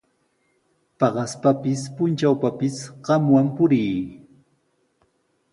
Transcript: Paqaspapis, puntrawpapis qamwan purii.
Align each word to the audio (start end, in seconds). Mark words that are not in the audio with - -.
Paqaspapis, 0.99 1.81
puntrawpapis 1.95 2.75
qamwan 3.05 3.47
purii. 3.55 3.97